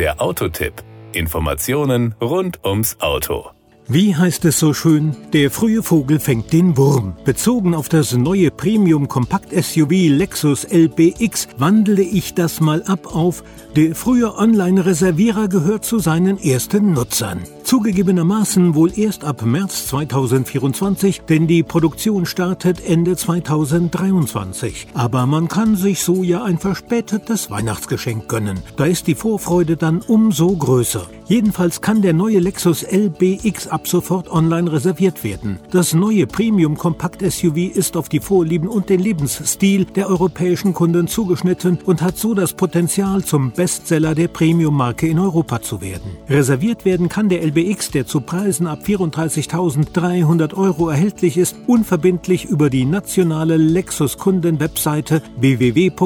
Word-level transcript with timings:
Der 0.00 0.18
Autotipp. 0.18 0.72
Informationen 1.12 2.14
rund 2.22 2.64
ums 2.64 2.96
Auto. 3.00 3.50
Wie 3.86 4.16
heißt 4.16 4.46
es 4.46 4.58
so 4.58 4.72
schön? 4.72 5.14
Der 5.34 5.50
frühe 5.50 5.82
Vogel 5.82 6.18
fängt 6.20 6.54
den 6.54 6.78
Wurm. 6.78 7.18
Bezogen 7.26 7.74
auf 7.74 7.90
das 7.90 8.14
neue 8.14 8.50
Premium-Kompakt-SUV 8.50 9.90
Lexus 10.08 10.64
LBX 10.64 11.48
wandle 11.58 12.00
ich 12.00 12.32
das 12.32 12.60
mal 12.60 12.82
ab 12.84 13.14
auf 13.14 13.44
der 13.76 13.94
frühe 13.94 14.34
Online-Reservierer 14.38 15.48
gehört 15.48 15.84
zu 15.84 15.98
seinen 15.98 16.38
ersten 16.38 16.94
Nutzern. 16.94 17.42
Zugegebenermaßen 17.70 18.74
wohl 18.74 18.98
erst 18.98 19.22
ab 19.22 19.42
März 19.42 19.86
2024, 19.86 21.20
denn 21.28 21.46
die 21.46 21.62
Produktion 21.62 22.26
startet 22.26 22.84
Ende 22.84 23.14
2023. 23.14 24.88
Aber 24.94 25.24
man 25.26 25.46
kann 25.46 25.76
sich 25.76 26.02
so 26.02 26.24
ja 26.24 26.42
ein 26.42 26.58
verspätetes 26.58 27.48
Weihnachtsgeschenk 27.48 28.26
gönnen. 28.26 28.58
Da 28.76 28.86
ist 28.86 29.06
die 29.06 29.14
Vorfreude 29.14 29.76
dann 29.76 30.00
umso 30.00 30.48
größer. 30.48 31.06
Jedenfalls 31.30 31.80
kann 31.80 32.02
der 32.02 32.12
neue 32.12 32.40
Lexus 32.40 32.82
LBX 32.82 33.68
ab 33.68 33.86
sofort 33.86 34.28
online 34.28 34.72
reserviert 34.72 35.22
werden. 35.22 35.60
Das 35.70 35.94
neue 35.94 36.26
Premium-Kompakt-SUV 36.26 37.72
ist 37.72 37.96
auf 37.96 38.08
die 38.08 38.18
Vorlieben 38.18 38.66
und 38.66 38.88
den 38.88 38.98
Lebensstil 38.98 39.84
der 39.84 40.08
europäischen 40.08 40.74
Kunden 40.74 41.06
zugeschnitten 41.06 41.78
und 41.84 42.02
hat 42.02 42.18
so 42.18 42.34
das 42.34 42.52
Potenzial 42.52 43.22
zum 43.22 43.52
Bestseller 43.52 44.16
der 44.16 44.26
Premium-Marke 44.26 45.06
in 45.06 45.20
Europa 45.20 45.62
zu 45.62 45.80
werden. 45.80 46.16
Reserviert 46.28 46.84
werden 46.84 47.08
kann 47.08 47.28
der 47.28 47.44
LBX, 47.46 47.59
der 47.94 48.06
zu 48.06 48.20
Preisen 48.20 48.66
ab 48.66 48.80
34.300 48.84 50.54
Euro 50.54 50.88
erhältlich 50.88 51.36
ist, 51.36 51.56
unverbindlich 51.66 52.44
über 52.44 52.70
die 52.70 52.84
nationale 52.84 53.56
Lexus-Kunden-Webseite 53.56 55.22
www.lexus.de. 55.38 55.96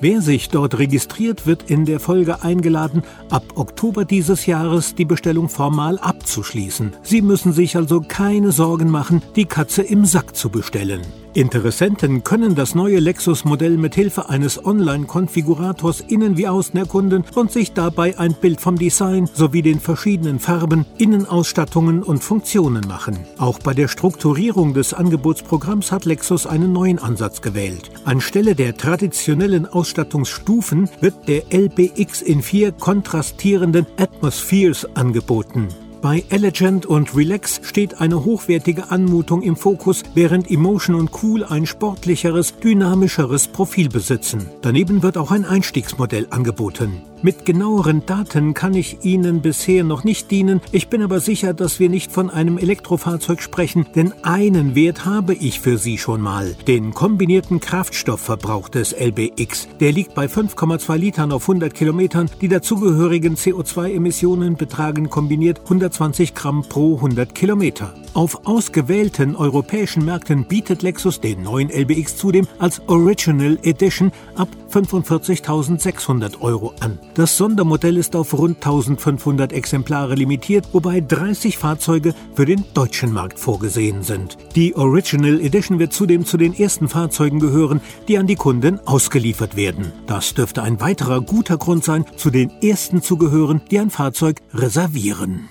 Wer 0.00 0.20
sich 0.22 0.48
dort 0.48 0.78
registriert, 0.78 1.46
wird 1.46 1.70
in 1.70 1.84
der 1.84 2.00
Folge 2.00 2.42
eingeladen, 2.42 3.02
ab 3.30 3.44
Oktober 3.54 4.04
dieses 4.04 4.46
Jahres 4.46 4.94
die 4.94 5.04
Bestellung 5.04 5.48
formal 5.48 5.98
abzuschließen. 5.98 6.92
Sie 7.02 7.22
müssen 7.22 7.52
sich 7.52 7.76
also 7.76 8.00
keine 8.00 8.52
Sorgen 8.52 8.90
machen, 8.90 9.22
die 9.36 9.46
Katze 9.46 9.82
im 9.82 10.04
Sack 10.04 10.36
zu 10.36 10.50
bestellen. 10.50 11.02
Interessenten 11.38 12.24
können 12.24 12.56
das 12.56 12.74
neue 12.74 12.98
Lexus-Modell 12.98 13.76
mit 13.76 13.94
Hilfe 13.94 14.28
eines 14.28 14.66
Online-Konfigurators 14.66 16.00
innen 16.00 16.36
wie 16.36 16.48
außen 16.48 16.76
erkunden 16.76 17.24
und 17.36 17.52
sich 17.52 17.74
dabei 17.74 18.18
ein 18.18 18.34
Bild 18.34 18.60
vom 18.60 18.76
Design 18.76 19.30
sowie 19.32 19.62
den 19.62 19.78
verschiedenen 19.78 20.40
Farben, 20.40 20.84
Innenausstattungen 20.98 22.02
und 22.02 22.24
Funktionen 22.24 22.88
machen. 22.88 23.20
Auch 23.36 23.60
bei 23.60 23.72
der 23.72 23.86
Strukturierung 23.86 24.74
des 24.74 24.92
Angebotsprogramms 24.92 25.92
hat 25.92 26.06
Lexus 26.06 26.44
einen 26.44 26.72
neuen 26.72 26.98
Ansatz 26.98 27.40
gewählt. 27.40 27.92
Anstelle 28.04 28.56
der 28.56 28.76
traditionellen 28.76 29.64
Ausstattungsstufen 29.64 30.90
wird 31.00 31.28
der 31.28 31.44
LBX 31.52 32.20
in 32.20 32.42
vier 32.42 32.72
kontrastierenden 32.72 33.86
Atmospheres 33.96 34.88
angeboten. 34.96 35.68
Bei 36.00 36.22
Elegant 36.28 36.86
und 36.86 37.16
Relax 37.16 37.60
steht 37.64 38.00
eine 38.00 38.24
hochwertige 38.24 38.92
Anmutung 38.92 39.42
im 39.42 39.56
Fokus, 39.56 40.04
während 40.14 40.48
Emotion 40.48 40.94
und 40.94 41.10
Cool 41.22 41.42
ein 41.42 41.66
sportlicheres, 41.66 42.56
dynamischeres 42.58 43.48
Profil 43.48 43.88
besitzen. 43.88 44.48
Daneben 44.62 45.02
wird 45.02 45.18
auch 45.18 45.32
ein 45.32 45.44
Einstiegsmodell 45.44 46.28
angeboten. 46.30 47.02
Mit 47.20 47.44
genaueren 47.44 48.06
Daten 48.06 48.54
kann 48.54 48.74
ich 48.74 49.04
Ihnen 49.04 49.42
bisher 49.42 49.82
noch 49.82 50.04
nicht 50.04 50.30
dienen, 50.30 50.60
ich 50.70 50.86
bin 50.88 51.02
aber 51.02 51.18
sicher, 51.18 51.52
dass 51.52 51.80
wir 51.80 51.88
nicht 51.88 52.12
von 52.12 52.30
einem 52.30 52.58
Elektrofahrzeug 52.58 53.42
sprechen, 53.42 53.86
denn 53.96 54.12
einen 54.22 54.76
Wert 54.76 55.04
habe 55.04 55.34
ich 55.34 55.58
für 55.58 55.78
Sie 55.78 55.98
schon 55.98 56.20
mal. 56.20 56.54
Den 56.68 56.94
kombinierten 56.94 57.58
Kraftstoffverbrauch 57.58 58.68
des 58.68 58.92
LBX. 58.92 59.66
Der 59.80 59.90
liegt 59.90 60.14
bei 60.14 60.26
5,2 60.26 60.96
Litern 60.96 61.32
auf 61.32 61.42
100 61.48 61.74
Kilometern. 61.74 62.30
Die 62.40 62.48
dazugehörigen 62.48 63.34
CO2-Emissionen 63.34 64.56
betragen 64.56 65.10
kombiniert 65.10 65.60
120 65.64 66.36
Gramm 66.36 66.62
pro 66.68 66.96
100 66.96 67.34
Kilometer. 67.34 67.94
Auf 68.18 68.48
ausgewählten 68.48 69.36
europäischen 69.36 70.04
Märkten 70.04 70.44
bietet 70.44 70.82
Lexus 70.82 71.20
den 71.20 71.44
neuen 71.44 71.70
LBX 71.70 72.16
zudem 72.16 72.48
als 72.58 72.82
Original 72.88 73.56
Edition 73.62 74.10
ab 74.34 74.48
45.600 74.72 76.40
Euro 76.40 76.74
an. 76.80 76.98
Das 77.14 77.36
Sondermodell 77.36 77.96
ist 77.96 78.16
auf 78.16 78.36
rund 78.36 78.56
1500 78.56 79.52
Exemplare 79.52 80.16
limitiert, 80.16 80.66
wobei 80.72 81.00
30 81.00 81.58
Fahrzeuge 81.58 82.12
für 82.34 82.44
den 82.44 82.64
deutschen 82.74 83.12
Markt 83.12 83.38
vorgesehen 83.38 84.02
sind. 84.02 84.36
Die 84.56 84.74
Original 84.74 85.40
Edition 85.40 85.78
wird 85.78 85.92
zudem 85.92 86.24
zu 86.24 86.38
den 86.38 86.58
ersten 86.58 86.88
Fahrzeugen 86.88 87.38
gehören, 87.38 87.80
die 88.08 88.18
an 88.18 88.26
die 88.26 88.34
Kunden 88.34 88.80
ausgeliefert 88.84 89.54
werden. 89.54 89.92
Das 90.08 90.34
dürfte 90.34 90.64
ein 90.64 90.80
weiterer 90.80 91.20
guter 91.20 91.56
Grund 91.56 91.84
sein, 91.84 92.04
zu 92.16 92.30
den 92.30 92.50
ersten 92.62 93.00
zu 93.00 93.16
gehören, 93.16 93.60
die 93.70 93.78
ein 93.78 93.90
Fahrzeug 93.90 94.42
reservieren. 94.52 95.50